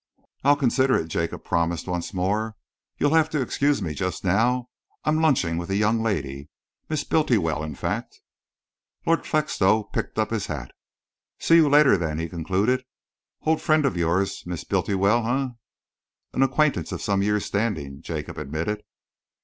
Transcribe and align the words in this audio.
"I'll 0.43 0.55
consider 0.55 0.95
it," 0.97 1.09
Jacob 1.09 1.43
promised 1.43 1.87
once 1.87 2.11
more. 2.11 2.55
"You'll 2.97 3.13
have 3.13 3.29
to 3.29 3.39
excuse 3.39 3.83
me 3.83 3.93
just 3.93 4.23
now. 4.23 4.67
I'm 5.03 5.21
lunching 5.21 5.59
with 5.59 5.69
a 5.69 5.75
young 5.75 6.01
lady 6.01 6.49
Miss 6.89 7.03
Bultiwell, 7.03 7.61
in 7.61 7.75
fact." 7.75 8.19
Lord 9.05 9.27
Felixstowe 9.27 9.83
picked 9.83 10.17
up 10.17 10.31
his 10.31 10.47
hat. 10.47 10.71
"See 11.37 11.57
you 11.57 11.69
later, 11.69 11.99
then," 11.99 12.17
he 12.17 12.27
concluded. 12.27 12.83
"Old 13.43 13.61
friend 13.61 13.85
of 13.85 13.95
yours, 13.95 14.41
Miss 14.47 14.63
Bultiwell, 14.63 15.23
eh?" 15.27 15.49
"An 16.33 16.41
acquaintance 16.41 16.91
of 16.91 16.99
some 17.03 17.21
years' 17.21 17.45
standing," 17.45 18.01
Jacob 18.01 18.39
admitted. 18.39 18.81